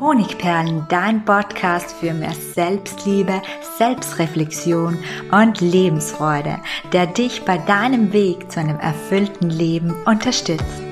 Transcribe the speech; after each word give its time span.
Honigperlen, 0.00 0.86
dein 0.88 1.24
Podcast 1.24 1.92
für 1.92 2.14
mehr 2.14 2.32
Selbstliebe, 2.32 3.42
Selbstreflexion 3.78 4.96
und 5.32 5.60
Lebensfreude, 5.60 6.58
der 6.92 7.06
dich 7.06 7.44
bei 7.44 7.58
deinem 7.58 8.12
Weg 8.12 8.50
zu 8.52 8.60
einem 8.60 8.78
erfüllten 8.78 9.50
Leben 9.50 9.94
unterstützt. 10.04 10.82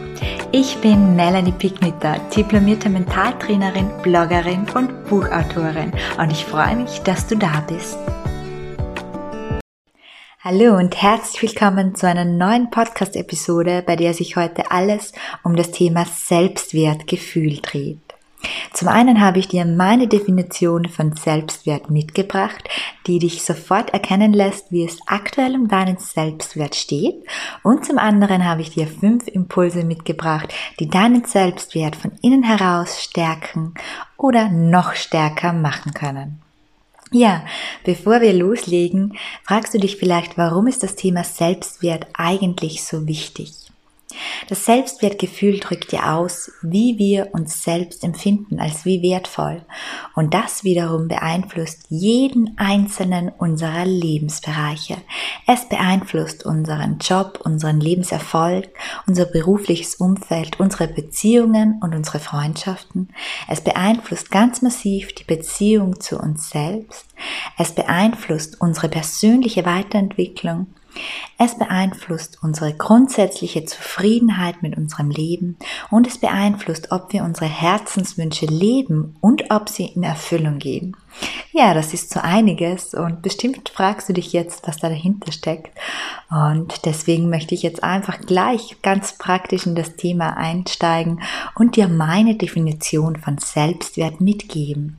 Ich 0.51 0.79
bin 0.79 1.15
Melanie 1.15 1.53
Picknitter, 1.53 2.19
diplomierte 2.35 2.89
Mentaltrainerin, 2.89 3.91
Bloggerin 4.03 4.67
und 4.75 5.05
Buchautorin 5.09 5.93
und 6.19 6.33
ich 6.33 6.45
freue 6.45 6.75
mich, 6.75 7.01
dass 7.03 7.29
du 7.29 7.37
da 7.37 7.63
bist. 7.69 7.97
Hallo 10.41 10.77
und 10.77 11.01
herzlich 11.01 11.43
willkommen 11.43 11.95
zu 11.95 12.09
einer 12.09 12.25
neuen 12.25 12.71
Podcast-Episode, 12.71 13.85
bei 13.87 13.95
der 13.95 14.15
sich 14.15 14.37
heute 14.37 14.71
alles 14.71 15.13
um 15.45 15.55
das 15.55 15.71
Thema 15.71 16.07
Selbstwertgefühl 16.07 17.61
dreht. 17.63 18.06
Zum 18.77 18.89
einen 18.89 19.23
habe 19.23 19.39
ich 19.39 19.49
dir 19.49 19.65
meine 19.65 20.07
Definition 20.07 20.87
von 20.91 21.17
Selbstwert 21.17 21.89
mitgebracht, 21.89 22.69
die 23.07 23.19
dich 23.19 23.43
sofort 23.43 23.95
erkennen 23.95 24.35
lässt, 24.35 24.71
wie 24.71 24.85
es 24.85 24.99
aktuell 25.07 25.55
um 25.55 25.67
deinen 25.67 25.97
Selbstwert 25.97 26.75
steht. 26.75 27.15
Und 27.63 27.87
zum 27.87 27.97
anderen 27.97 28.45
habe 28.45 28.61
ich 28.61 28.69
dir 28.69 28.87
fünf 28.87 29.29
Impulse 29.29 29.83
mitgebracht, 29.83 30.53
die 30.79 30.91
deinen 30.91 31.25
Selbstwert 31.25 31.97
von 31.97 32.13
innen 32.21 32.43
heraus 32.43 33.03
stärken 33.03 33.73
oder 34.19 34.51
noch 34.51 34.95
stärker 34.95 35.55
machen 35.55 35.95
können. 35.95 36.43
Ja, 37.11 37.47
bevor 37.83 38.21
wir 38.21 38.35
loslegen, 38.35 39.17
fragst 39.43 39.73
du 39.73 39.79
dich 39.79 39.97
vielleicht, 39.97 40.37
warum 40.37 40.67
ist 40.67 40.83
das 40.83 40.97
Thema 40.97 41.25
Selbstwert 41.25 42.09
eigentlich 42.13 42.85
so 42.85 43.07
wichtig? 43.07 43.66
Das 44.49 44.65
Selbstwertgefühl 44.65 45.59
drückt 45.59 45.93
ja 45.93 46.17
aus, 46.17 46.53
wie 46.63 46.99
wir 46.99 47.31
uns 47.33 47.63
selbst 47.63 48.05
empfinden 48.05 48.61
als 48.61 48.85
wie 48.85 49.03
wertvoll. 49.03 49.65
Und 50.15 50.35
das 50.35 50.63
wiederum 50.63 51.09
beeinflusst 51.09 51.87
jeden 51.89 52.57
einzelnen 52.57 53.31
unserer 53.31 53.85
Lebensbereiche. 53.85 54.99
Es 55.49 55.69
beeinflusst 55.69 56.47
unseren 56.47 56.99
Job, 56.99 57.41
unseren 57.45 57.81
Lebenserfolg, 57.81 58.69
unser 59.07 59.25
berufliches 59.25 59.97
Umfeld, 59.97 60.61
unsere 60.61 60.87
Beziehungen 60.87 61.81
und 61.83 61.95
unsere 61.95 62.21
Freundschaften. 62.21 63.09
Es 63.49 63.61
beeinflusst 63.61 64.31
ganz 64.31 64.63
massiv 64.63 65.13
die 65.15 65.25
Beziehung 65.25 66.01
zu 66.01 66.19
uns 66.19 66.51
selbst. 66.51 67.07
Es 67.59 67.73
beeinflusst 67.73 68.61
unsere 68.61 68.89
persönliche 68.89 69.67
Weiterentwicklung 69.67 70.69
es 71.39 71.59
beeinflusst 71.59 72.39
unsere 72.43 72.73
grundsätzliche 72.75 73.65
Zufriedenheit 73.65 74.63
mit 74.63 74.77
unserem 74.77 75.11
Leben 75.11 75.57
und 75.91 76.07
es 76.07 76.19
beeinflusst, 76.19 76.93
ob 76.93 77.13
wir 77.13 77.25
unsere 77.25 77.47
Herzenswünsche 77.47 78.47
leben 78.47 79.17
und 79.21 79.51
ob 79.51 79.69
sie 79.69 79.87
in 79.87 80.03
Erfüllung 80.03 80.59
gehen. 80.59 80.97
Ja, 81.53 81.73
das 81.73 81.95
ist 81.95 82.11
so 82.13 82.21
einiges 82.21 82.95
und 82.95 83.23
bestimmt 83.23 83.71
fragst 83.71 84.09
du 84.09 84.13
dich 84.13 84.33
jetzt, 84.33 84.67
was 84.67 84.77
da 84.77 84.89
dahinter 84.89 85.33
steckt. 85.33 85.75
Und 86.31 86.85
deswegen 86.85 87.31
möchte 87.31 87.55
ich 87.55 87.63
jetzt 87.63 87.83
einfach 87.83 88.21
gleich 88.21 88.77
ganz 88.83 89.17
praktisch 89.17 89.67
in 89.67 89.75
das 89.75 89.97
Thema 89.97 90.37
einsteigen 90.37 91.23
und 91.55 91.77
dir 91.77 91.89
meine 91.89 92.37
Definition 92.37 93.17
von 93.17 93.39
Selbstwert 93.39 94.21
mitgeben. 94.21 94.99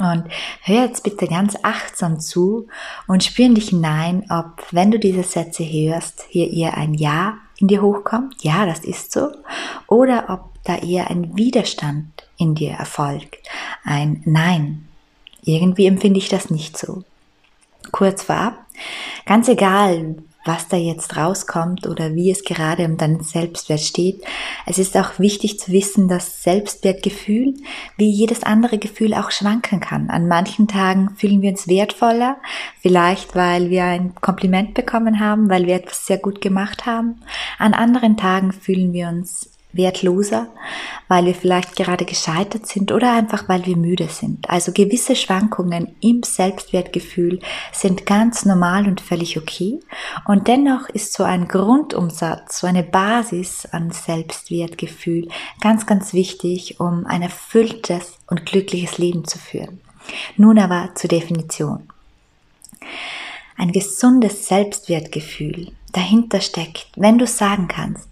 Und 0.00 0.24
hör 0.62 0.84
jetzt 0.84 1.04
bitte 1.04 1.26
ganz 1.26 1.56
achtsam 1.62 2.20
zu 2.20 2.66
und 3.06 3.22
spür 3.22 3.44
in 3.44 3.54
dich 3.54 3.68
hinein, 3.68 4.24
ob, 4.30 4.66
wenn 4.70 4.90
du 4.90 4.98
diese 4.98 5.22
Sätze 5.22 5.62
hörst, 5.62 6.24
hier 6.30 6.50
eher 6.50 6.76
ein 6.76 6.94
Ja 6.94 7.34
in 7.58 7.68
dir 7.68 7.82
hochkommt, 7.82 8.42
ja, 8.42 8.64
das 8.64 8.80
ist 8.80 9.12
so, 9.12 9.30
oder 9.86 10.24
ob 10.30 10.64
da 10.64 10.76
eher 10.76 11.10
ein 11.10 11.36
Widerstand 11.36 12.06
in 12.38 12.54
dir 12.54 12.72
erfolgt, 12.72 13.46
ein 13.84 14.22
Nein. 14.24 14.88
Irgendwie 15.42 15.86
empfinde 15.86 16.18
ich 16.18 16.30
das 16.30 16.50
nicht 16.50 16.78
so. 16.78 17.04
Kurz 17.92 18.22
vorab, 18.22 18.58
ganz 19.26 19.48
egal, 19.48 20.16
was 20.44 20.68
da 20.68 20.76
jetzt 20.76 21.16
rauskommt 21.16 21.86
oder 21.86 22.14
wie 22.14 22.30
es 22.30 22.44
gerade 22.44 22.84
um 22.84 22.96
deinen 22.96 23.22
Selbstwert 23.22 23.80
steht. 23.80 24.22
Es 24.66 24.78
ist 24.78 24.96
auch 24.96 25.18
wichtig 25.18 25.58
zu 25.58 25.72
wissen, 25.72 26.08
dass 26.08 26.42
Selbstwertgefühl 26.42 27.54
wie 27.96 28.10
jedes 28.10 28.42
andere 28.42 28.78
Gefühl 28.78 29.14
auch 29.14 29.30
schwanken 29.30 29.80
kann. 29.80 30.08
An 30.08 30.28
manchen 30.28 30.66
Tagen 30.68 31.10
fühlen 31.16 31.42
wir 31.42 31.50
uns 31.50 31.68
wertvoller, 31.68 32.36
vielleicht 32.80 33.34
weil 33.34 33.70
wir 33.70 33.84
ein 33.84 34.14
Kompliment 34.14 34.74
bekommen 34.74 35.20
haben, 35.20 35.50
weil 35.50 35.66
wir 35.66 35.74
etwas 35.74 36.06
sehr 36.06 36.18
gut 36.18 36.40
gemacht 36.40 36.86
haben. 36.86 37.20
An 37.58 37.74
anderen 37.74 38.16
Tagen 38.16 38.52
fühlen 38.52 38.92
wir 38.92 39.08
uns 39.08 39.49
wertloser, 39.72 40.48
weil 41.08 41.26
wir 41.26 41.34
vielleicht 41.34 41.76
gerade 41.76 42.04
gescheitert 42.04 42.66
sind 42.66 42.92
oder 42.92 43.12
einfach 43.12 43.48
weil 43.48 43.66
wir 43.66 43.76
müde 43.76 44.08
sind. 44.08 44.48
Also 44.50 44.72
gewisse 44.72 45.16
Schwankungen 45.16 45.94
im 46.00 46.22
Selbstwertgefühl 46.22 47.40
sind 47.72 48.06
ganz 48.06 48.44
normal 48.44 48.86
und 48.86 49.00
völlig 49.00 49.38
okay. 49.38 49.80
Und 50.26 50.48
dennoch 50.48 50.88
ist 50.88 51.12
so 51.12 51.24
ein 51.24 51.48
Grundumsatz, 51.48 52.60
so 52.60 52.66
eine 52.66 52.82
Basis 52.82 53.66
an 53.66 53.90
Selbstwertgefühl 53.90 55.28
ganz, 55.60 55.86
ganz 55.86 56.12
wichtig, 56.12 56.80
um 56.80 57.06
ein 57.06 57.22
erfülltes 57.22 58.18
und 58.26 58.46
glückliches 58.46 58.98
Leben 58.98 59.24
zu 59.24 59.38
führen. 59.38 59.80
Nun 60.36 60.58
aber 60.58 60.90
zur 60.94 61.08
Definition. 61.08 61.88
Ein 63.56 63.72
gesundes 63.72 64.48
Selbstwertgefühl 64.48 65.72
dahinter 65.92 66.40
steckt, 66.40 66.88
wenn 66.96 67.18
du 67.18 67.26
sagen 67.26 67.68
kannst, 67.68 68.09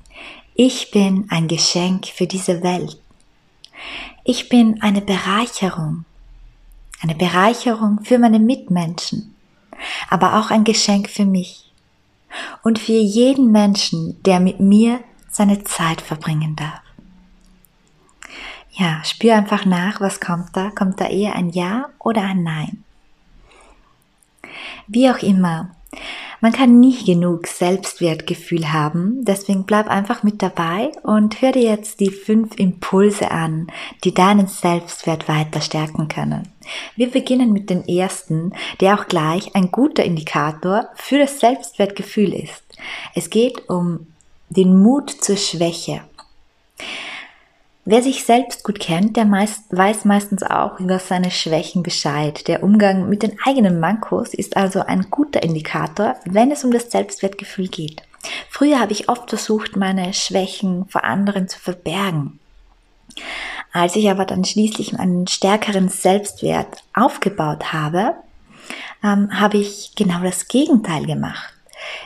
ich 0.60 0.90
bin 0.90 1.26
ein 1.30 1.46
Geschenk 1.46 2.06
für 2.08 2.26
diese 2.26 2.64
Welt. 2.64 3.00
Ich 4.24 4.48
bin 4.48 4.82
eine 4.82 5.00
Bereicherung. 5.00 6.04
Eine 7.00 7.14
Bereicherung 7.14 8.00
für 8.02 8.18
meine 8.18 8.40
Mitmenschen, 8.40 9.36
aber 10.10 10.40
auch 10.40 10.50
ein 10.50 10.64
Geschenk 10.64 11.08
für 11.08 11.26
mich 11.26 11.72
und 12.64 12.80
für 12.80 12.98
jeden 12.98 13.52
Menschen, 13.52 14.20
der 14.24 14.40
mit 14.40 14.58
mir 14.58 14.98
seine 15.30 15.62
Zeit 15.62 16.00
verbringen 16.00 16.56
darf. 16.56 16.82
Ja, 18.72 19.04
spür 19.04 19.36
einfach 19.36 19.64
nach, 19.64 20.00
was 20.00 20.18
kommt 20.18 20.56
da? 20.56 20.70
Kommt 20.70 21.00
da 21.00 21.06
eher 21.06 21.36
ein 21.36 21.50
Ja 21.50 21.88
oder 22.00 22.22
ein 22.22 22.42
Nein? 22.42 22.82
Wie 24.88 25.08
auch 25.08 25.18
immer, 25.18 25.70
man 26.40 26.52
kann 26.52 26.80
nie 26.80 27.04
genug 27.04 27.46
Selbstwertgefühl 27.46 28.72
haben, 28.72 29.24
deswegen 29.24 29.64
bleib 29.64 29.88
einfach 29.88 30.22
mit 30.22 30.42
dabei 30.42 30.92
und 31.02 31.42
hör 31.42 31.52
dir 31.52 31.62
jetzt 31.62 32.00
die 32.00 32.10
fünf 32.10 32.58
Impulse 32.58 33.30
an, 33.30 33.68
die 34.04 34.14
deinen 34.14 34.46
Selbstwert 34.46 35.28
weiter 35.28 35.60
stärken 35.60 36.08
können. 36.08 36.48
Wir 36.96 37.10
beginnen 37.10 37.52
mit 37.52 37.70
dem 37.70 37.84
ersten, 37.84 38.52
der 38.80 38.98
auch 38.98 39.06
gleich 39.06 39.54
ein 39.54 39.70
guter 39.70 40.04
Indikator 40.04 40.88
für 40.94 41.18
das 41.18 41.40
Selbstwertgefühl 41.40 42.34
ist. 42.34 42.62
Es 43.14 43.30
geht 43.30 43.68
um 43.68 44.06
den 44.50 44.80
Mut 44.80 45.10
zur 45.10 45.36
Schwäche. 45.36 46.02
Wer 47.90 48.02
sich 48.02 48.26
selbst 48.26 48.64
gut 48.64 48.80
kennt, 48.80 49.16
der 49.16 49.24
meist, 49.24 49.62
weiß 49.70 50.04
meistens 50.04 50.42
auch 50.42 50.78
über 50.78 50.98
seine 50.98 51.30
Schwächen 51.30 51.82
Bescheid. 51.82 52.46
Der 52.46 52.62
Umgang 52.62 53.08
mit 53.08 53.22
den 53.22 53.38
eigenen 53.46 53.80
Mankos 53.80 54.34
ist 54.34 54.58
also 54.58 54.80
ein 54.80 55.06
guter 55.08 55.42
Indikator, 55.42 56.16
wenn 56.26 56.50
es 56.50 56.64
um 56.64 56.70
das 56.70 56.90
Selbstwertgefühl 56.90 57.68
geht. 57.68 58.02
Früher 58.50 58.78
habe 58.78 58.92
ich 58.92 59.08
oft 59.08 59.30
versucht, 59.30 59.76
meine 59.76 60.12
Schwächen 60.12 60.84
vor 60.90 61.04
anderen 61.04 61.48
zu 61.48 61.58
verbergen. 61.58 62.38
Als 63.72 63.96
ich 63.96 64.10
aber 64.10 64.26
dann 64.26 64.44
schließlich 64.44 64.98
einen 64.98 65.26
stärkeren 65.26 65.88
Selbstwert 65.88 66.84
aufgebaut 66.92 67.72
habe, 67.72 68.16
ähm, 69.02 69.30
habe 69.32 69.56
ich 69.56 69.92
genau 69.96 70.22
das 70.22 70.46
Gegenteil 70.48 71.06
gemacht. 71.06 71.54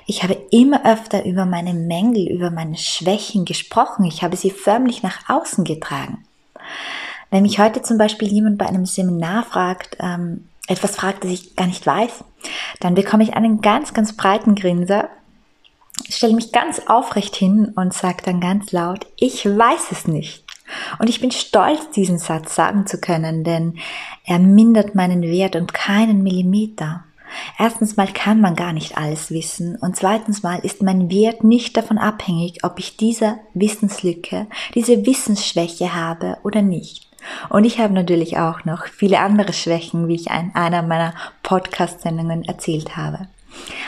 Ich 0.07 0.23
habe 0.23 0.39
immer 0.51 0.85
öfter 0.85 1.25
über 1.25 1.47
meine 1.47 1.75
Mängel, 1.75 2.29
über 2.29 2.51
meine 2.51 2.77
Schwächen 2.77 3.45
gesprochen. 3.45 4.05
Ich 4.05 4.23
habe 4.23 4.37
sie 4.37 4.51
förmlich 4.51 5.03
nach 5.03 5.29
außen 5.29 5.65
getragen. 5.65 6.25
Wenn 7.31 7.43
mich 7.43 7.59
heute 7.59 7.83
zum 7.83 7.99
Beispiel 7.99 8.29
jemand 8.29 8.59
bei 8.59 8.67
einem 8.67 8.87
Seminar 8.87 9.45
fragt, 9.45 9.97
ähm, 10.01 10.49
etwas 10.69 10.97
fragt, 10.97 11.25
das 11.25 11.31
ich 11.31 11.57
gar 11.57 11.67
nicht 11.67 11.87
weiß, 11.87 12.25
dann 12.81 12.95
bekomme 12.95 13.23
ich 13.23 13.35
einen 13.35 13.61
ganz, 13.61 13.95
ganz 13.95 14.17
breiten 14.17 14.55
Grinser, 14.55 15.09
stelle 16.09 16.35
mich 16.35 16.53
ganz 16.53 16.81
aufrecht 16.87 17.37
hin 17.37 17.73
und 17.75 17.95
sage 17.95 18.23
dann 18.25 18.41
ganz 18.41 18.73
laut, 18.73 19.07
ich 19.17 19.45
weiß 19.47 19.91
es 19.91 20.07
nicht. 20.07 20.45
Und 20.99 21.09
ich 21.09 21.21
bin 21.21 21.31
stolz, 21.31 21.91
diesen 21.91 22.19
Satz 22.19 22.55
sagen 22.55 22.87
zu 22.87 22.99
können, 22.99 23.45
denn 23.45 23.79
er 24.25 24.39
mindert 24.39 24.95
meinen 24.95 25.23
Wert 25.23 25.57
um 25.57 25.67
keinen 25.67 26.23
Millimeter. 26.23 27.05
Erstens 27.59 27.97
mal 27.97 28.09
kann 28.09 28.41
man 28.41 28.57
gar 28.57 28.73
nicht 28.73 28.97
alles 28.97 29.31
wissen 29.31 29.77
und 29.77 29.97
zweitens 29.97 30.43
mal 30.43 30.59
ist 30.61 30.83
mein 30.83 31.11
Wert 31.11 31.45
nicht 31.45 31.77
davon 31.77 31.99
abhängig, 31.99 32.65
ob 32.65 32.79
ich 32.79 32.97
diese 32.97 33.39
Wissenslücke, 33.55 34.47
diese 34.75 35.07
Wissensschwäche 35.07 35.95
habe 35.95 36.39
oder 36.45 36.63
nicht. 36.63 37.09
Und 37.49 37.65
ich 37.65 37.79
habe 37.79 37.95
natürlich 37.95 38.39
auch 38.39 38.65
noch 38.65 38.87
viele 38.87 39.21
andere 39.21 39.53
Schwächen, 39.53 40.09
wie 40.09 40.17
ich 40.17 40.27
in 40.27 40.51
einer 40.55 40.83
meiner 40.83 41.15
Podcast-Sendungen 41.43 42.45
erzählt 42.45 42.97
habe. 42.97 43.29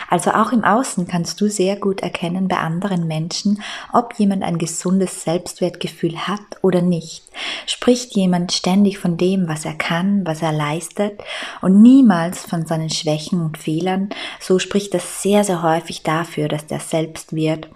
Also 0.08 0.30
auch 0.32 0.52
im 0.52 0.64
Außen 0.64 1.08
kannst 1.08 1.40
du 1.40 1.48
sehr 1.48 1.76
gut 1.76 2.00
erkennen 2.00 2.48
bei 2.48 2.58
anderen 2.58 3.06
Menschen, 3.06 3.62
ob 3.92 4.14
jemand 4.18 4.42
ein 4.42 4.58
gesundes 4.58 5.24
Selbstwertgefühl 5.24 6.16
hat 6.28 6.40
oder 6.62 6.82
nicht. 6.82 7.24
Spricht 7.66 8.14
jemand 8.14 8.52
ständig 8.52 8.98
von 8.98 9.16
dem, 9.16 9.48
was 9.48 9.64
er 9.64 9.74
kann, 9.74 10.26
was 10.26 10.42
er 10.42 10.52
leistet 10.52 11.20
und 11.62 11.82
niemals 11.82 12.42
von 12.42 12.66
seinen 12.66 12.90
Schwächen 12.90 13.42
und 13.42 13.58
Fehlern, 13.58 14.10
so 14.40 14.58
spricht 14.58 14.94
das 14.94 15.22
sehr, 15.22 15.44
sehr 15.44 15.62
häufig 15.62 16.02
dafür, 16.02 16.48
dass 16.48 16.66
der 16.66 16.80
Selbstwert 16.80 17.68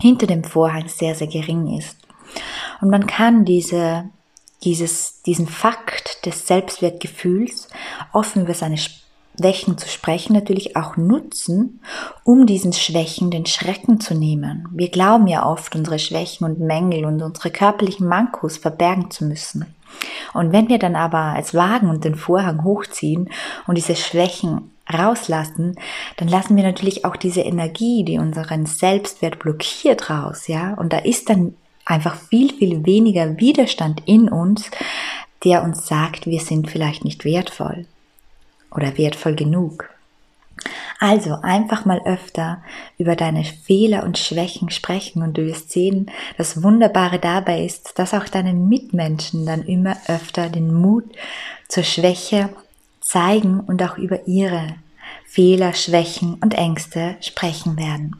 hinter 0.00 0.26
dem 0.26 0.44
Vorhang 0.44 0.88
sehr, 0.88 1.14
sehr 1.14 1.28
gering 1.28 1.78
ist. 1.78 1.96
Und 2.80 2.90
man 2.90 3.06
kann 3.06 3.44
diese, 3.44 4.08
dieses, 4.64 5.22
diesen 5.22 5.46
Fakt 5.46 6.24
des 6.26 6.46
Selbstwertgefühls 6.46 7.68
offen 8.12 8.42
über 8.42 8.54
seine 8.54 8.78
Schwächen 9.40 9.78
zu 9.78 9.88
sprechen, 9.88 10.34
natürlich 10.34 10.76
auch 10.76 10.96
nutzen, 10.96 11.80
um 12.24 12.46
diesen 12.46 12.72
Schwächen 12.72 13.30
den 13.30 13.46
Schrecken 13.46 13.98
zu 13.98 14.14
nehmen. 14.14 14.68
Wir 14.72 14.90
glauben 14.90 15.26
ja 15.26 15.46
oft, 15.46 15.74
unsere 15.74 15.98
Schwächen 15.98 16.44
und 16.44 16.60
Mängel 16.60 17.06
und 17.06 17.22
unsere 17.22 17.50
körperlichen 17.50 18.06
Mankos 18.06 18.58
verbergen 18.58 19.10
zu 19.10 19.24
müssen. 19.24 19.74
Und 20.34 20.52
wenn 20.52 20.68
wir 20.68 20.78
dann 20.78 20.94
aber 20.94 21.36
es 21.38 21.54
wagen 21.54 21.88
und 21.88 22.04
den 22.04 22.14
Vorhang 22.14 22.64
hochziehen 22.64 23.30
und 23.66 23.76
diese 23.76 23.96
Schwächen 23.96 24.70
rauslassen, 24.92 25.76
dann 26.18 26.28
lassen 26.28 26.56
wir 26.56 26.62
natürlich 26.62 27.04
auch 27.04 27.16
diese 27.16 27.40
Energie, 27.40 28.04
die 28.04 28.18
unseren 28.18 28.66
Selbstwert 28.66 29.38
blockiert, 29.38 30.10
raus, 30.10 30.48
ja. 30.48 30.74
Und 30.74 30.92
da 30.92 30.98
ist 30.98 31.30
dann 31.30 31.54
einfach 31.86 32.16
viel, 32.16 32.52
viel 32.52 32.84
weniger 32.84 33.38
Widerstand 33.38 34.02
in 34.04 34.28
uns, 34.28 34.70
der 35.44 35.62
uns 35.62 35.86
sagt, 35.86 36.26
wir 36.26 36.40
sind 36.40 36.70
vielleicht 36.70 37.04
nicht 37.04 37.24
wertvoll 37.24 37.86
oder 38.70 38.96
wertvoll 38.96 39.34
genug. 39.34 39.90
Also 40.98 41.36
einfach 41.42 41.86
mal 41.86 42.02
öfter 42.04 42.62
über 42.98 43.16
deine 43.16 43.44
Fehler 43.44 44.04
und 44.04 44.18
Schwächen 44.18 44.70
sprechen 44.70 45.22
und 45.22 45.38
du 45.38 45.46
wirst 45.46 45.70
sehen, 45.70 46.10
das 46.36 46.62
Wunderbare 46.62 47.18
dabei 47.18 47.64
ist, 47.64 47.98
dass 47.98 48.12
auch 48.12 48.28
deine 48.28 48.52
Mitmenschen 48.52 49.46
dann 49.46 49.62
immer 49.62 49.96
öfter 50.08 50.50
den 50.50 50.74
Mut 50.74 51.04
zur 51.68 51.84
Schwäche 51.84 52.50
zeigen 53.00 53.60
und 53.60 53.82
auch 53.82 53.96
über 53.96 54.28
ihre 54.28 54.74
Fehler, 55.24 55.72
Schwächen 55.72 56.34
und 56.34 56.54
Ängste 56.54 57.16
sprechen 57.20 57.78
werden. 57.78 58.16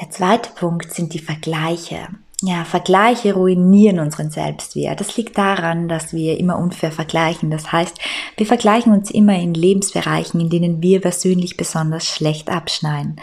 Der 0.00 0.10
zweite 0.10 0.50
Punkt 0.50 0.94
sind 0.94 1.14
die 1.14 1.18
Vergleiche. 1.18 2.08
Ja, 2.40 2.64
Vergleiche 2.64 3.34
ruinieren 3.34 3.98
unseren 3.98 4.30
Selbstwert. 4.30 5.00
Das 5.00 5.16
liegt 5.16 5.36
daran, 5.36 5.88
dass 5.88 6.12
wir 6.12 6.38
immer 6.38 6.56
unfair 6.56 6.92
vergleichen. 6.92 7.50
Das 7.50 7.72
heißt, 7.72 7.98
wir 8.36 8.46
vergleichen 8.46 8.92
uns 8.92 9.10
immer 9.10 9.34
in 9.34 9.54
Lebensbereichen, 9.54 10.40
in 10.40 10.48
denen 10.48 10.80
wir 10.80 11.00
persönlich 11.00 11.56
besonders 11.56 12.06
schlecht 12.06 12.48
abschneiden. 12.48 13.16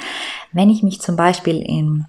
Wenn 0.51 0.69
ich 0.69 0.83
mich 0.83 1.00
zum 1.00 1.15
Beispiel 1.15 1.62
in, 1.62 2.06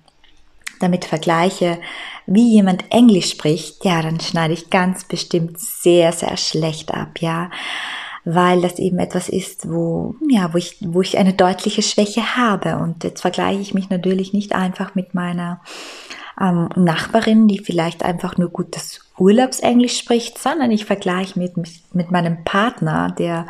damit 0.81 1.05
vergleiche, 1.05 1.79
wie 2.27 2.55
jemand 2.55 2.85
Englisch 2.91 3.31
spricht, 3.31 3.85
ja, 3.85 4.03
dann 4.03 4.19
schneide 4.19 4.55
ich 4.55 4.71
ganz 4.71 5.05
bestimmt 5.05 5.61
sehr, 5.61 6.11
sehr 6.11 6.37
schlecht 6.37 6.93
ab, 6.93 7.21
ja 7.21 7.51
weil 8.29 8.61
das 8.61 8.81
eben 8.81 8.99
etwas 8.99 9.29
ist, 9.29 9.71
wo, 9.71 10.17
ja, 10.29 10.53
wo 10.53 10.59
ich, 10.59 10.79
wo 10.81 11.01
ich 11.01 11.17
eine 11.17 11.33
deutliche 11.33 11.81
Schwäche 11.81 12.37
habe. 12.37 12.77
Und 12.77 13.05
jetzt 13.05 13.21
vergleiche 13.21 13.61
ich 13.61 13.73
mich 13.73 13.89
natürlich 13.89 14.33
nicht 14.33 14.53
einfach 14.53 14.97
mit 14.97 15.15
meiner 15.15 15.61
ähm, 16.41 16.69
Nachbarin, 16.77 17.49
die 17.49 17.59
vielleicht 17.59 18.03
einfach 18.03 18.37
nur 18.37 18.51
gutes 18.51 19.01
Urlaubsenglisch 19.19 19.99
spricht, 19.99 20.39
sondern 20.39 20.71
ich 20.71 20.85
vergleiche 20.85 21.39
mit, 21.39 21.55
mit 21.93 22.11
meinem 22.11 22.45
Partner, 22.45 23.15
der 23.19 23.47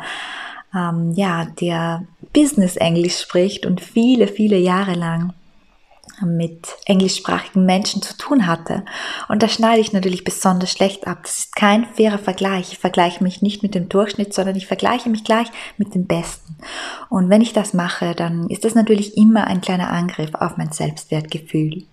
ähm, 0.73 1.11
ja, 1.15 1.45
der 1.45 2.05
Business-Englisch 2.33 3.19
spricht 3.19 3.65
und 3.65 3.81
viele, 3.81 4.27
viele 4.27 4.57
Jahre 4.57 4.93
lang 4.93 5.33
mit 6.21 6.67
englischsprachigen 6.85 7.65
Menschen 7.65 8.01
zu 8.01 8.17
tun 8.17 8.47
hatte. 8.47 8.83
Und 9.27 9.43
da 9.43 9.47
schneide 9.47 9.81
ich 9.81 9.93
natürlich 9.93 10.23
besonders 10.23 10.71
schlecht 10.71 11.05
ab. 11.05 11.19
Das 11.21 11.39
ist 11.39 11.55
kein 11.55 11.85
fairer 11.85 12.17
Vergleich. 12.17 12.73
Ich 12.73 12.79
vergleiche 12.79 13.23
mich 13.23 13.41
nicht 13.41 13.61
mit 13.61 13.75
dem 13.75 13.87
Durchschnitt, 13.87 14.33
sondern 14.33 14.55
ich 14.55 14.65
vergleiche 14.65 15.09
mich 15.09 15.23
gleich 15.23 15.47
mit 15.77 15.93
dem 15.93 16.07
Besten. 16.07 16.57
Und 17.09 17.29
wenn 17.29 17.41
ich 17.41 17.53
das 17.53 17.73
mache, 17.73 18.15
dann 18.15 18.49
ist 18.49 18.65
das 18.65 18.73
natürlich 18.73 19.15
immer 19.15 19.45
ein 19.45 19.61
kleiner 19.61 19.91
Angriff 19.91 20.33
auf 20.33 20.57
mein 20.57 20.71
Selbstwertgefühl. 20.71 21.83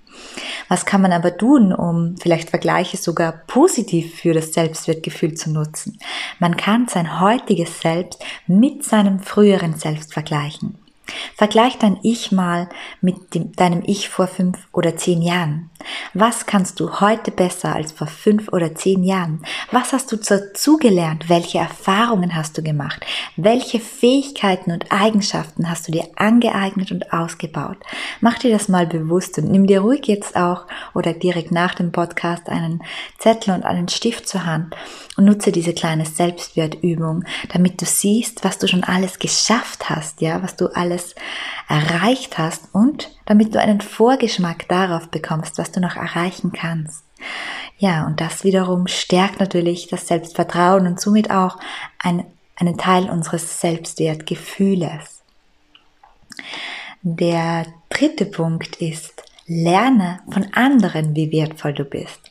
Was 0.68 0.86
kann 0.86 1.02
man 1.02 1.12
aber 1.12 1.36
tun, 1.36 1.72
um 1.72 2.16
vielleicht 2.16 2.50
Vergleiche 2.50 2.96
sogar 2.96 3.32
positiv 3.46 4.14
für 4.20 4.32
das 4.32 4.52
Selbstwertgefühl 4.52 5.34
zu 5.34 5.50
nutzen? 5.50 5.98
Man 6.38 6.56
kann 6.56 6.88
sein 6.88 7.20
heutiges 7.20 7.80
Selbst 7.80 8.18
mit 8.46 8.84
seinem 8.84 9.20
früheren 9.20 9.74
Selbst 9.74 10.12
vergleichen. 10.12 10.78
Vergleich 11.36 11.78
dein 11.78 11.98
Ich 12.02 12.32
mal 12.32 12.68
mit 13.00 13.34
dem, 13.34 13.52
deinem 13.52 13.82
Ich 13.84 14.08
vor 14.08 14.26
fünf 14.26 14.58
oder 14.72 14.96
zehn 14.96 15.20
Jahren. 15.20 15.70
Was 16.14 16.46
kannst 16.46 16.80
du 16.80 17.00
heute 17.00 17.30
besser 17.30 17.74
als 17.74 17.92
vor 17.92 18.06
fünf 18.06 18.48
oder 18.52 18.74
zehn 18.74 19.04
Jahren? 19.04 19.42
Was 19.70 19.92
hast 19.92 20.12
du 20.12 20.16
dazugelernt? 20.16 21.28
Welche 21.28 21.58
Erfahrungen 21.58 22.34
hast 22.34 22.56
du 22.56 22.62
gemacht? 22.62 23.04
Welche 23.36 23.80
Fähigkeiten 23.80 24.72
und 24.72 24.90
Eigenschaften 24.92 25.68
hast 25.68 25.88
du 25.88 25.92
dir 25.92 26.08
angeeignet 26.16 26.90
und 26.90 27.12
ausgebaut? 27.12 27.78
Mach 28.20 28.38
dir 28.38 28.50
das 28.50 28.68
mal 28.68 28.86
bewusst 28.86 29.38
und 29.38 29.50
nimm 29.50 29.66
dir 29.66 29.80
ruhig 29.80 30.06
jetzt 30.06 30.36
auch 30.36 30.66
oder 30.94 31.12
direkt 31.12 31.52
nach 31.52 31.74
dem 31.74 31.92
Podcast 31.92 32.48
einen 32.48 32.82
Zettel 33.18 33.54
und 33.54 33.64
einen 33.64 33.88
Stift 33.88 34.28
zur 34.28 34.46
Hand 34.46 34.74
und 35.16 35.24
nutze 35.24 35.52
diese 35.52 35.74
kleine 35.74 36.06
Selbstwertübung, 36.06 37.24
damit 37.52 37.80
du 37.80 37.86
siehst, 37.86 38.44
was 38.44 38.58
du 38.58 38.68
schon 38.68 38.84
alles 38.84 39.18
geschafft 39.18 39.90
hast, 39.90 40.20
ja, 40.20 40.42
was 40.42 40.56
du 40.56 40.68
alles 40.68 40.93
erreicht 41.68 42.38
hast 42.38 42.74
und 42.74 43.10
damit 43.26 43.54
du 43.54 43.60
einen 43.60 43.80
Vorgeschmack 43.80 44.68
darauf 44.68 45.08
bekommst, 45.08 45.58
was 45.58 45.72
du 45.72 45.80
noch 45.80 45.96
erreichen 45.96 46.52
kannst. 46.52 47.04
Ja, 47.78 48.06
und 48.06 48.20
das 48.20 48.44
wiederum 48.44 48.86
stärkt 48.86 49.40
natürlich 49.40 49.88
das 49.88 50.06
Selbstvertrauen 50.06 50.86
und 50.86 51.00
somit 51.00 51.30
auch 51.30 51.58
ein, 51.98 52.24
einen 52.56 52.78
Teil 52.78 53.10
unseres 53.10 53.60
Selbstwertgefühles. 53.60 55.22
Der 57.02 57.66
dritte 57.90 58.26
Punkt 58.26 58.76
ist, 58.76 59.24
lerne 59.46 60.20
von 60.30 60.46
anderen, 60.54 61.14
wie 61.14 61.30
wertvoll 61.30 61.74
du 61.74 61.84
bist. 61.84 62.30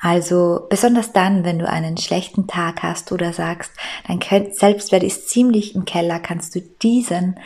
Also 0.00 0.66
besonders 0.68 1.12
dann, 1.12 1.44
wenn 1.44 1.58
du 1.58 1.68
einen 1.68 1.96
schlechten 1.96 2.46
Tag 2.46 2.82
hast 2.82 3.12
oder 3.12 3.32
sagst, 3.32 3.72
dein 4.06 4.20
Selbstwert 4.52 5.02
ist 5.02 5.28
ziemlich 5.28 5.74
im 5.74 5.84
Keller, 5.84 6.18
kannst 6.18 6.54
du 6.54 6.60
diesen 6.60 7.38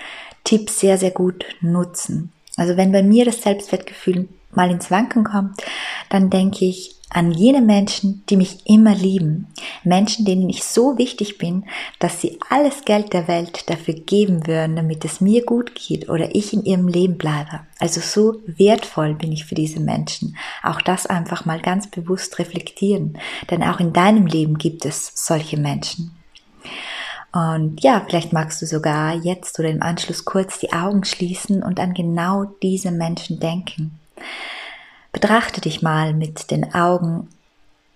Tipp 0.45 0.71
sehr, 0.71 0.99
sehr 0.99 1.11
gut 1.11 1.45
nutzen. 1.61 2.33
Also 2.57 2.77
wenn 2.77 2.93
bei 2.93 3.03
mir 3.03 3.25
das 3.25 3.43
Selbstwertgefühl 3.43 4.29
mal 4.55 4.71
ins 4.71 4.91
Wanken 4.91 5.25
kommt, 5.25 5.63
dann 6.11 6.31
denke 6.31 6.65
ich 6.65 6.97
an 7.15 7.33
jene 7.33 7.61
Menschen, 7.61 8.25
die 8.31 8.37
mich 8.37 8.67
immer 8.67 8.95
lieben. 8.95 9.49
Menschen, 9.85 10.25
denen 10.25 10.49
ich 10.49 10.65
so 10.65 10.97
wichtig 10.97 11.37
bin, 11.37 11.65
dass 11.99 12.21
sie 12.21 12.39
alles 12.49 12.85
Geld 12.85 13.13
der 13.13 13.29
Welt 13.29 13.69
dafür 13.69 13.95
geben 13.95 14.47
würden, 14.47 14.77
damit 14.77 15.05
es 15.05 15.21
mir 15.21 15.45
gut 15.45 15.75
geht 15.75 16.09
oder 16.09 16.35
ich 16.35 16.53
in 16.53 16.65
ihrem 16.65 16.89
Leben 16.89 17.19
bleibe. 17.19 17.61
Also 17.79 18.01
so 18.01 18.41
wertvoll 18.47 19.15
bin 19.15 19.31
ich 19.31 19.45
für 19.45 19.55
diese 19.55 19.81
Menschen. 19.81 20.37
Auch 20.63 20.81
das 20.81 21.07
einfach 21.07 21.45
mal 21.45 21.61
ganz 21.61 21.91
bewusst 21.91 22.39
reflektieren. 22.39 23.19
Denn 23.51 23.63
auch 23.63 23.81
in 23.81 23.93
deinem 23.93 24.27
Leben 24.27 24.57
gibt 24.57 24.87
es 24.87 25.13
solche 25.15 25.59
Menschen. 25.59 26.17
Und 27.33 27.83
ja, 27.83 28.05
vielleicht 28.07 28.33
magst 28.33 28.61
du 28.61 28.67
sogar 28.67 29.15
jetzt 29.15 29.59
oder 29.59 29.71
im 29.71 29.83
Anschluss 29.83 30.25
kurz 30.25 30.59
die 30.59 30.73
Augen 30.73 31.05
schließen 31.05 31.63
und 31.63 31.81
an 31.81 31.95
genau 31.95 32.45
diese 32.63 32.91
Menschen 32.91 33.41
denken. 33.41 33.99
Betrachte 35.13 35.63
dich 35.63 35.81
mal 35.83 36.13
mit 36.13 36.51
den 36.51 36.75
Augen 36.75 37.29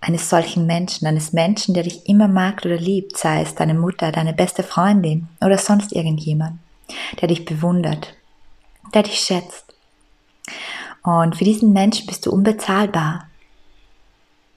eines 0.00 0.30
solchen 0.30 0.66
Menschen, 0.66 1.06
eines 1.06 1.32
Menschen, 1.32 1.74
der 1.74 1.82
dich 1.82 2.08
immer 2.08 2.28
mag 2.28 2.64
oder 2.64 2.76
liebt, 2.76 3.16
sei 3.16 3.42
es 3.42 3.54
deine 3.54 3.74
Mutter, 3.74 4.12
deine 4.12 4.32
beste 4.32 4.62
Freundin 4.62 5.28
oder 5.40 5.58
sonst 5.58 5.92
irgendjemand, 5.92 6.58
der 7.20 7.28
dich 7.28 7.44
bewundert, 7.44 8.14
der 8.94 9.02
dich 9.02 9.18
schätzt. 9.18 9.74
Und 11.02 11.36
für 11.36 11.44
diesen 11.44 11.72
Menschen 11.72 12.06
bist 12.06 12.24
du 12.24 12.32
unbezahlbar. 12.32 13.28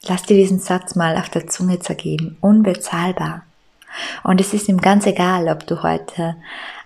Lass 0.04 0.24
dir 0.24 0.38
diesen 0.38 0.60
Satz 0.60 0.96
mal 0.96 1.18
auf 1.18 1.30
der 1.30 1.48
Zunge 1.48 1.80
zergehen. 1.80 2.38
Unbezahlbar. 2.42 3.44
Und 4.24 4.42
es 4.42 4.54
ist 4.54 4.70
ihm 4.70 4.80
ganz 4.80 5.06
egal, 5.06 5.48
ob 5.48 5.66
du 5.68 5.84
heute 5.84 6.36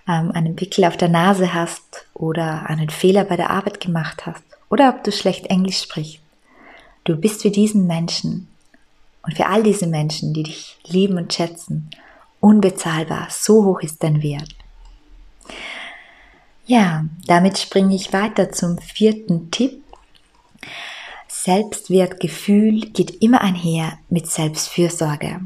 ähm, 0.08 0.32
einen 0.32 0.56
Pickel 0.56 0.84
auf 0.84 0.96
der 0.96 1.08
Nase 1.08 1.54
hast 1.54 2.06
oder 2.14 2.68
einen 2.68 2.90
Fehler 2.90 3.24
bei 3.24 3.36
der 3.36 3.50
Arbeit 3.50 3.80
gemacht 3.80 4.26
hast 4.26 4.44
oder 4.68 4.88
ob 4.88 5.04
du 5.04 5.12
schlecht 5.12 5.46
Englisch 5.46 5.82
sprichst. 5.82 6.20
Du 7.04 7.16
bist 7.16 7.42
für 7.42 7.50
diesen 7.50 7.86
Menschen 7.86 8.48
und 9.22 9.36
für 9.36 9.46
all 9.46 9.62
diese 9.62 9.86
Menschen, 9.86 10.32
die 10.34 10.44
dich 10.44 10.78
lieben 10.86 11.18
und 11.18 11.32
schätzen, 11.32 11.90
unbezahlbar. 12.40 13.28
So 13.30 13.64
hoch 13.64 13.80
ist 13.80 14.02
dein 14.02 14.22
Wert. 14.22 14.54
Ja, 16.66 17.04
damit 17.26 17.58
springe 17.58 17.94
ich 17.94 18.12
weiter 18.12 18.50
zum 18.52 18.78
vierten 18.78 19.50
Tipp. 19.50 19.82
Selbstwertgefühl 21.28 22.80
geht 22.92 23.22
immer 23.22 23.42
einher 23.42 23.98
mit 24.08 24.26
Selbstfürsorge. 24.26 25.40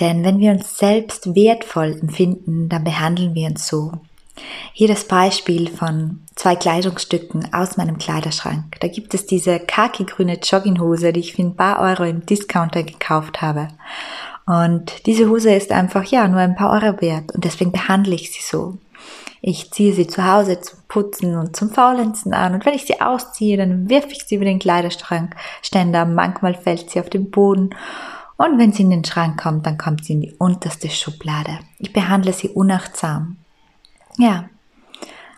Denn 0.00 0.24
wenn 0.24 0.40
wir 0.40 0.52
uns 0.52 0.76
selbst 0.76 1.34
wertvoll 1.34 1.96
empfinden, 2.00 2.68
dann 2.68 2.84
behandeln 2.84 3.34
wir 3.34 3.48
uns 3.48 3.68
so. 3.68 3.92
Hier 4.72 4.88
das 4.88 5.04
Beispiel 5.04 5.70
von 5.70 6.20
zwei 6.34 6.56
Kleidungsstücken 6.56 7.54
aus 7.54 7.76
meinem 7.76 7.98
Kleiderschrank. 7.98 8.80
Da 8.80 8.88
gibt 8.88 9.14
es 9.14 9.26
diese 9.26 9.60
khaki-grüne 9.60 10.40
Jogginghose, 10.42 11.12
die 11.12 11.20
ich 11.20 11.34
für 11.34 11.42
ein 11.42 11.54
paar 11.54 11.78
Euro 11.80 12.02
im 12.02 12.26
Discounter 12.26 12.82
gekauft 12.82 13.40
habe. 13.40 13.68
Und 14.46 15.06
diese 15.06 15.28
Hose 15.28 15.54
ist 15.54 15.70
einfach, 15.70 16.04
ja, 16.04 16.26
nur 16.26 16.40
ein 16.40 16.56
paar 16.56 16.72
Euro 16.72 17.00
wert 17.00 17.32
und 17.32 17.44
deswegen 17.44 17.72
behandle 17.72 18.14
ich 18.14 18.32
sie 18.32 18.42
so. 18.42 18.76
Ich 19.40 19.70
ziehe 19.70 19.92
sie 19.92 20.06
zu 20.06 20.26
Hause 20.26 20.60
zum 20.60 20.78
Putzen 20.88 21.36
und 21.36 21.54
zum 21.54 21.70
Faulenzen 21.70 22.34
an 22.34 22.54
und 22.54 22.66
wenn 22.66 22.74
ich 22.74 22.86
sie 22.86 23.00
ausziehe, 23.00 23.56
dann 23.56 23.88
wirf 23.88 24.06
ich 24.10 24.24
sie 24.24 24.36
über 24.36 24.44
den 24.44 24.58
Kleiderschrankständer. 24.58 26.06
Manchmal 26.06 26.54
fällt 26.54 26.90
sie 26.90 27.00
auf 27.00 27.10
den 27.10 27.30
Boden 27.30 27.70
und 28.36 28.58
wenn 28.58 28.72
sie 28.72 28.82
in 28.82 28.90
den 28.90 29.04
Schrank 29.04 29.40
kommt, 29.40 29.66
dann 29.66 29.78
kommt 29.78 30.04
sie 30.04 30.14
in 30.14 30.20
die 30.20 30.34
unterste 30.38 30.90
Schublade. 30.90 31.58
Ich 31.78 31.92
behandle 31.92 32.32
sie 32.32 32.48
unachtsam. 32.48 33.36
Ja, 34.18 34.48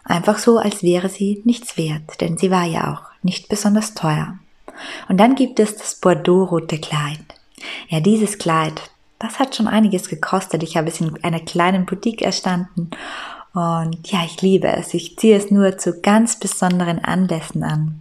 einfach 0.04 0.38
so, 0.38 0.58
als 0.58 0.82
wäre 0.82 1.08
sie 1.08 1.42
nichts 1.44 1.76
wert, 1.76 2.20
denn 2.20 2.38
sie 2.38 2.50
war 2.50 2.64
ja 2.64 2.94
auch 2.94 3.02
nicht 3.22 3.48
besonders 3.48 3.94
teuer. 3.94 4.38
Und 5.08 5.18
dann 5.18 5.34
gibt 5.34 5.60
es 5.60 5.76
das 5.76 5.96
Bordeaux-rote 5.96 6.78
Kleid. 6.78 7.24
Ja, 7.88 8.00
dieses 8.00 8.38
Kleid, 8.38 8.80
das 9.18 9.38
hat 9.38 9.54
schon 9.54 9.68
einiges 9.68 10.08
gekostet. 10.08 10.62
Ich 10.62 10.76
habe 10.76 10.88
es 10.88 11.00
in 11.00 11.22
einer 11.24 11.40
kleinen 11.40 11.86
Boutique 11.86 12.22
erstanden. 12.22 12.90
Und 13.54 14.10
ja, 14.10 14.24
ich 14.24 14.40
liebe 14.42 14.68
es. 14.68 14.92
Ich 14.92 15.18
ziehe 15.18 15.36
es 15.36 15.50
nur 15.50 15.78
zu 15.78 16.00
ganz 16.00 16.38
besonderen 16.38 17.02
Anlässen 17.02 17.62
an. 17.62 18.00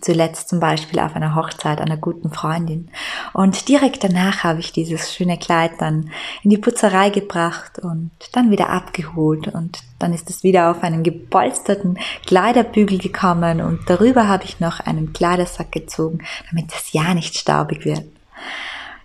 Zuletzt 0.00 0.48
zum 0.48 0.60
Beispiel 0.60 0.98
auf 0.98 1.14
einer 1.14 1.34
Hochzeit 1.34 1.80
einer 1.80 1.96
guten 1.96 2.30
Freundin. 2.30 2.88
Und 3.34 3.68
direkt 3.68 4.02
danach 4.02 4.44
habe 4.44 4.60
ich 4.60 4.72
dieses 4.72 5.14
schöne 5.14 5.38
Kleid 5.38 5.72
dann 5.78 6.10
in 6.42 6.50
die 6.50 6.58
Putzerei 6.58 7.10
gebracht 7.10 7.78
und 7.78 8.10
dann 8.32 8.50
wieder 8.50 8.70
abgeholt. 8.70 9.48
Und 9.48 9.80
dann 9.98 10.14
ist 10.14 10.30
es 10.30 10.42
wieder 10.42 10.70
auf 10.70 10.82
einen 10.82 11.02
gepolsterten 11.02 11.98
Kleiderbügel 12.26 12.98
gekommen 12.98 13.60
und 13.60 13.80
darüber 13.88 14.26
habe 14.26 14.44
ich 14.44 14.60
noch 14.60 14.80
einen 14.80 15.12
Kleidersack 15.12 15.70
gezogen, 15.72 16.20
damit 16.50 16.72
es 16.74 16.92
ja 16.92 17.12
nicht 17.14 17.36
staubig 17.36 17.84
wird. 17.84 18.04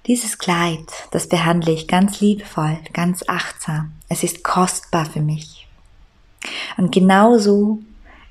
Dieses 0.07 0.37
Kleid, 0.37 0.87
das 1.11 1.27
behandle 1.27 1.73
ich 1.73 1.87
ganz 1.87 2.21
liebevoll, 2.21 2.77
ganz 2.93 3.23
achtsam. 3.27 3.93
Es 4.07 4.23
ist 4.23 4.43
kostbar 4.43 5.05
für 5.05 5.21
mich. 5.21 5.67
Und 6.77 6.93
genauso 6.93 7.79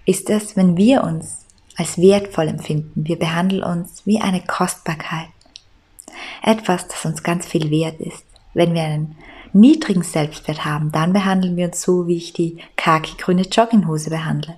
ist 0.05 0.31
es, 0.31 0.57
wenn 0.57 0.77
wir 0.77 1.03
uns 1.03 1.44
als 1.77 1.99
wertvoll 1.99 2.49
empfinden. 2.49 3.07
Wir 3.07 3.19
behandeln 3.19 3.63
uns 3.63 4.07
wie 4.07 4.21
eine 4.21 4.41
Kostbarkeit. 4.41 5.29
Etwas, 6.43 6.89
das 6.89 7.05
uns 7.05 7.23
ganz 7.23 7.47
viel 7.47 7.71
wert 7.71 8.01
ist. 8.01 8.25
Wenn 8.53 8.75
wir 8.75 8.83
einen 8.83 9.17
niedrigen 9.53 10.03
Selbstwert 10.03 10.65
haben, 10.65 10.93
dann 10.93 11.13
behandeln 11.13 11.57
wir 11.57 11.67
uns 11.67 11.83
so, 11.83 12.07
wie 12.07 12.17
ich 12.17 12.33
die 12.33 12.59
khaki-grüne 12.77 13.43
Jogginghose 13.43 14.11
behandle. 14.11 14.57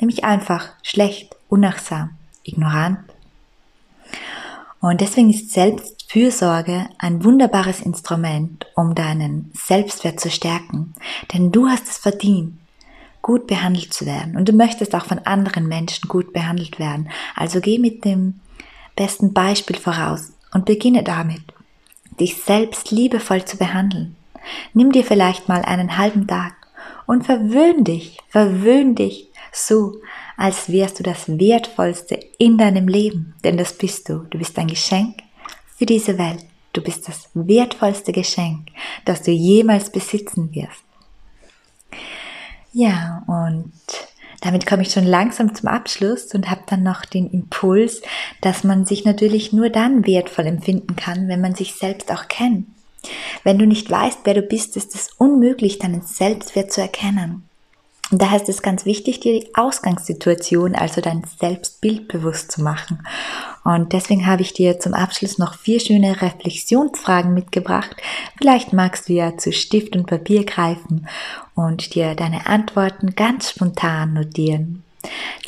Nämlich 0.00 0.24
einfach 0.24 0.70
schlecht, 0.82 1.36
unachtsam, 1.48 2.10
ignorant. 2.44 2.98
Und 4.80 5.00
deswegen 5.00 5.30
ist 5.30 5.52
Selbstfürsorge 5.52 6.88
ein 6.98 7.24
wunderbares 7.24 7.80
Instrument, 7.80 8.66
um 8.74 8.94
deinen 8.94 9.52
Selbstwert 9.54 10.18
zu 10.18 10.30
stärken. 10.30 10.94
Denn 11.32 11.52
du 11.52 11.68
hast 11.68 11.86
es 11.86 11.98
verdient, 11.98 12.58
gut 13.22 13.46
behandelt 13.46 13.94
zu 13.94 14.04
werden. 14.04 14.36
Und 14.36 14.48
du 14.48 14.52
möchtest 14.52 14.94
auch 14.94 15.06
von 15.06 15.20
anderen 15.20 15.68
Menschen 15.68 16.08
gut 16.08 16.32
behandelt 16.32 16.78
werden. 16.78 17.08
Also 17.34 17.60
geh 17.60 17.78
mit 17.78 18.04
dem 18.04 18.40
besten 18.96 19.32
Beispiel 19.32 19.76
voraus 19.76 20.32
und 20.52 20.66
beginne 20.66 21.02
damit, 21.02 21.42
dich 22.20 22.36
selbst 22.36 22.90
liebevoll 22.90 23.44
zu 23.44 23.56
behandeln. 23.56 24.16
Nimm 24.74 24.92
dir 24.92 25.04
vielleicht 25.04 25.48
mal 25.48 25.62
einen 25.62 25.96
halben 25.96 26.26
Tag 26.26 26.54
und 27.06 27.24
verwöhn 27.24 27.84
dich, 27.84 28.18
verwöhn 28.28 28.94
dich 28.94 29.28
so, 29.52 29.96
als 30.36 30.70
wärst 30.70 30.98
du 30.98 31.02
das 31.02 31.28
Wertvollste 31.28 32.18
in 32.38 32.58
deinem 32.58 32.88
Leben, 32.88 33.34
denn 33.44 33.56
das 33.56 33.76
bist 33.76 34.08
du. 34.08 34.26
Du 34.30 34.38
bist 34.38 34.58
ein 34.58 34.66
Geschenk 34.66 35.18
für 35.76 35.86
diese 35.86 36.18
Welt. 36.18 36.44
Du 36.72 36.80
bist 36.80 37.06
das 37.06 37.28
wertvollste 37.34 38.12
Geschenk, 38.12 38.68
das 39.04 39.22
du 39.22 39.30
jemals 39.30 39.92
besitzen 39.92 40.54
wirst. 40.54 40.82
Ja, 42.72 43.22
und 43.26 43.72
damit 44.40 44.66
komme 44.66 44.82
ich 44.82 44.90
schon 44.90 45.04
langsam 45.04 45.54
zum 45.54 45.68
Abschluss 45.68 46.34
und 46.34 46.50
habe 46.50 46.62
dann 46.66 46.82
noch 46.82 47.04
den 47.04 47.30
Impuls, 47.30 48.02
dass 48.40 48.64
man 48.64 48.86
sich 48.86 49.04
natürlich 49.04 49.52
nur 49.52 49.70
dann 49.70 50.06
wertvoll 50.06 50.46
empfinden 50.46 50.96
kann, 50.96 51.28
wenn 51.28 51.40
man 51.40 51.54
sich 51.54 51.74
selbst 51.74 52.10
auch 52.10 52.28
kennt. 52.28 52.66
Wenn 53.44 53.58
du 53.58 53.66
nicht 53.66 53.90
weißt, 53.90 54.20
wer 54.24 54.34
du 54.34 54.42
bist, 54.42 54.76
ist 54.76 54.94
es 54.94 55.10
unmöglich, 55.18 55.78
deinen 55.78 56.02
Selbstwert 56.02 56.72
zu 56.72 56.80
erkennen. 56.80 57.48
Und 58.10 58.20
daher 58.20 58.40
ist 58.40 58.48
es 58.48 58.62
ganz 58.62 58.84
wichtig, 58.84 59.20
dir 59.20 59.40
die 59.40 59.54
Ausgangssituation, 59.54 60.74
also 60.74 61.00
dein 61.00 61.24
Selbstbild 61.40 62.08
bewusst 62.08 62.52
zu 62.52 62.62
machen. 62.62 63.06
Und 63.64 63.92
deswegen 63.92 64.26
habe 64.26 64.42
ich 64.42 64.52
dir 64.52 64.80
zum 64.80 64.92
Abschluss 64.92 65.38
noch 65.38 65.54
vier 65.54 65.78
schöne 65.78 66.20
Reflexionsfragen 66.20 67.32
mitgebracht. 67.32 67.94
Vielleicht 68.36 68.72
magst 68.72 69.08
du 69.08 69.12
ja 69.12 69.36
zu 69.36 69.52
Stift 69.52 69.94
und 69.94 70.06
Papier 70.06 70.44
greifen 70.44 71.06
und 71.54 71.94
dir 71.94 72.14
deine 72.14 72.46
Antworten 72.46 73.14
ganz 73.14 73.50
spontan 73.50 74.14
notieren. 74.14 74.82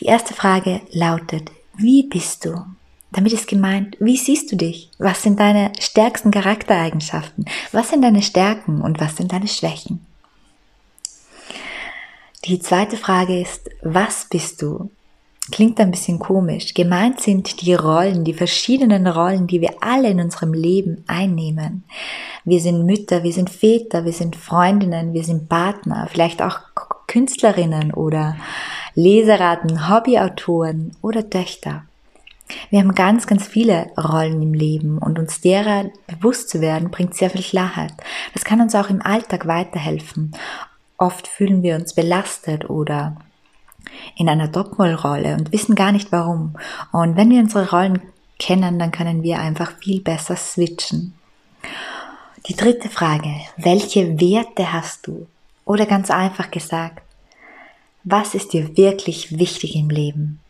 Die 0.01 0.07
erste 0.07 0.35
Frage 0.35 0.81
lautet, 0.93 1.51
wie 1.77 2.05
bist 2.05 2.45
du? 2.45 2.65
Damit 3.11 3.33
ist 3.33 3.47
gemeint, 3.47 3.97
wie 4.01 4.17
siehst 4.17 4.51
du 4.51 4.57
dich? 4.57 4.91
Was 4.99 5.23
sind 5.23 5.39
deine 5.39 5.73
stärksten 5.79 6.33
Charaktereigenschaften? 6.33 7.45
Was 7.71 7.91
sind 7.91 8.03
deine 8.03 8.23
Stärken 8.23 8.81
und 8.81 9.01
was 9.01 9.17
sind 9.17 9.33
deine 9.33 9.47
Schwächen? 9.47 10.05
Die 12.45 12.59
zweite 12.59 12.97
Frage 12.97 13.41
ist, 13.41 13.71
was 13.83 14.27
bist 14.29 14.61
du? 14.61 14.91
Klingt 15.53 15.79
ein 15.79 15.91
bisschen 15.91 16.19
komisch. 16.19 16.73
Gemeint 16.73 17.21
sind 17.21 17.61
die 17.61 17.75
Rollen, 17.75 18.25
die 18.25 18.33
verschiedenen 18.33 19.07
Rollen, 19.07 19.47
die 19.47 19.61
wir 19.61 19.75
alle 19.83 20.09
in 20.09 20.21
unserem 20.21 20.55
Leben 20.55 21.05
einnehmen. 21.07 21.85
Wir 22.45 22.61
sind 22.61 22.87
Mütter, 22.87 23.23
wir 23.23 23.33
sind 23.33 23.51
Väter, 23.51 24.07
wir 24.07 24.13
sind 24.13 24.37
Freundinnen, 24.37 25.13
wir 25.13 25.23
sind 25.23 25.51
Partner, 25.51 26.09
vielleicht 26.11 26.41
auch 26.41 26.61
Künstlerinnen 27.07 27.93
oder 27.93 28.37
Leseraten, 28.95 29.91
Hobbyautoren 29.91 30.97
oder 31.03 31.29
Töchter. 31.29 31.85
Wir 32.71 32.81
haben 32.81 32.95
ganz, 32.95 33.27
ganz 33.27 33.47
viele 33.47 33.91
Rollen 33.99 34.41
im 34.43 34.55
Leben 34.55 34.99
und 34.99 35.19
uns 35.19 35.41
derer 35.41 35.91
bewusst 36.07 36.49
zu 36.49 36.61
werden, 36.63 36.91
bringt 36.91 37.15
sehr 37.15 37.31
viel 37.31 37.43
Klarheit. 37.43 37.93
Das 38.33 38.45
kann 38.45 38.61
uns 38.63 38.75
auch 38.75 38.89
im 38.89 39.03
Alltag 39.03 39.47
weiterhelfen. 39.47 40.33
Oft 40.97 41.27
fühlen 41.27 41.63
wir 41.63 41.77
uns 41.77 41.95
belastet 41.95 42.71
oder 42.71 43.17
in 44.17 44.29
einer 44.29 44.49
Doppelrolle 44.49 45.35
und 45.35 45.53
wissen 45.53 45.75
gar 45.75 45.93
nicht 45.93 46.13
warum. 46.13 46.57
Und 46.93 47.17
wenn 47.17 47.31
wir 47.31 47.41
unsere 47.41 47.71
Rollen 47.71 48.01
kennen, 48.39 48.79
dann 48.79 48.91
können 48.91 49.23
wir 49.23 49.39
einfach 49.39 49.73
viel 49.79 50.01
besser 50.01 50.37
switchen. 50.37 51.15
Die 52.47 52.57
dritte 52.57 52.91
Frage, 52.91 53.33
welche 53.57 54.21
Werte 54.21 54.73
hast 54.73 55.07
du? 55.07 55.27
Oder 55.65 55.87
ganz 55.87 56.11
einfach 56.11 56.51
gesagt, 56.51 57.03
was 58.03 58.35
ist 58.35 58.53
dir 58.53 58.77
wirklich 58.77 59.39
wichtig 59.39 59.77
im 59.77 59.89
Leben? 59.89 60.41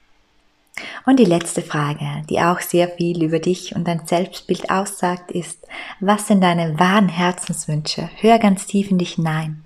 Und 1.07 1.21
die 1.21 1.25
letzte 1.25 1.63
Frage, 1.63 2.25
die 2.29 2.41
auch 2.41 2.61
sehr 2.61 2.89
viel 2.89 3.23
über 3.23 3.39
dich 3.39 3.77
und 3.77 3.87
dein 3.87 4.07
Selbstbild 4.07 4.71
aussagt, 4.71 5.31
ist, 5.31 5.65
was 6.01 6.27
sind 6.27 6.41
deine 6.41 6.79
wahren 6.81 7.09
Herzenswünsche? 7.09 8.11
Hör 8.17 8.41
ganz 8.41 8.67
tief 8.67 8.91
in 8.91 8.99
dich 8.99 9.13
hinein. 9.13 9.63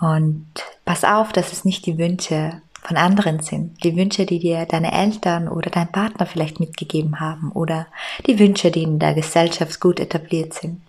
Und 0.00 0.46
pass 0.84 1.04
auf, 1.04 1.32
dass 1.32 1.52
es 1.52 1.64
nicht 1.64 1.84
die 1.86 1.98
Wünsche 1.98 2.62
von 2.82 2.96
anderen 2.96 3.40
sind, 3.40 3.84
die 3.84 3.96
Wünsche, 3.96 4.24
die 4.24 4.38
dir 4.38 4.64
deine 4.64 4.92
Eltern 4.92 5.48
oder 5.48 5.70
dein 5.70 5.92
Partner 5.92 6.24
vielleicht 6.24 6.58
mitgegeben 6.58 7.20
haben 7.20 7.52
oder 7.52 7.86
die 8.26 8.38
Wünsche, 8.38 8.70
die 8.70 8.82
in 8.82 8.98
der 8.98 9.12
Gesellschaft 9.12 9.78
gut 9.80 10.00
etabliert 10.00 10.54
sind. 10.54 10.80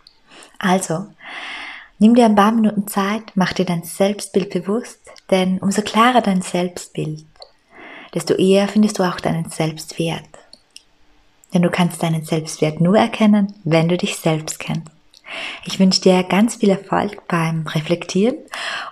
Also, 0.57 1.07
nimm 1.99 2.15
dir 2.15 2.25
ein 2.25 2.35
paar 2.35 2.53
Minuten 2.53 2.87
Zeit, 2.87 3.23
mach 3.35 3.51
dir 3.51 3.65
dein 3.65 3.83
Selbstbild 3.83 4.49
bewusst, 4.51 4.99
denn 5.29 5.57
umso 5.59 5.81
klarer 5.81 6.21
dein 6.21 6.41
Selbstbild, 6.41 7.25
desto 8.13 8.35
eher 8.35 8.69
findest 8.69 8.99
du 8.99 9.03
auch 9.03 9.19
deinen 9.19 9.49
Selbstwert. 9.49 10.23
Denn 11.53 11.61
du 11.61 11.69
kannst 11.69 12.01
deinen 12.01 12.23
Selbstwert 12.23 12.79
nur 12.79 12.97
erkennen, 12.97 13.53
wenn 13.65 13.89
du 13.89 13.97
dich 13.97 14.15
selbst 14.15 14.59
kennst. 14.59 14.87
Ich 15.65 15.79
wünsche 15.79 16.01
dir 16.01 16.23
ganz 16.23 16.55
viel 16.55 16.69
Erfolg 16.69 17.27
beim 17.27 17.67
Reflektieren 17.67 18.37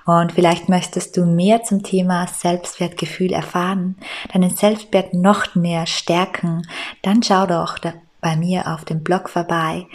und 0.09 0.31
vielleicht 0.31 0.69
möchtest 0.69 1.15
du 1.17 1.25
mehr 1.25 1.63
zum 1.63 1.83
Thema 1.83 2.25
Selbstwertgefühl 2.27 3.31
erfahren, 3.31 3.95
deinen 4.33 4.49
Selbstwert 4.49 5.13
noch 5.13 5.55
mehr 5.55 5.85
stärken, 5.85 6.63
dann 7.03 7.21
schau 7.21 7.45
doch 7.45 7.77
bei 8.21 8.35
mir 8.35 8.73
auf 8.73 8.85
dem 8.85 9.03
Blog 9.03 9.29
vorbei. 9.29 9.85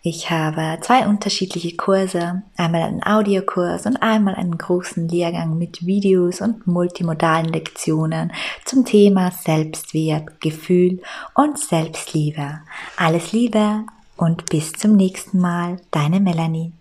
Ich 0.00 0.30
habe 0.30 0.78
zwei 0.80 1.06
unterschiedliche 1.06 1.76
Kurse, 1.76 2.42
einmal 2.56 2.82
einen 2.82 3.02
Audiokurs 3.02 3.84
und 3.84 3.96
einmal 3.98 4.36
einen 4.36 4.56
großen 4.56 5.08
Lehrgang 5.08 5.58
mit 5.58 5.84
Videos 5.84 6.40
und 6.40 6.66
multimodalen 6.66 7.52
Lektionen 7.52 8.32
zum 8.64 8.84
Thema 8.84 9.32
Selbstwert, 9.32 10.40
Gefühl 10.40 11.02
und 11.34 11.58
Selbstliebe. 11.58 12.60
Alles 12.96 13.32
Liebe, 13.32 13.84
und 14.18 14.46
bis 14.46 14.72
zum 14.72 14.96
nächsten 14.96 15.40
Mal, 15.40 15.76
deine 15.90 16.20
Melanie. 16.20 16.72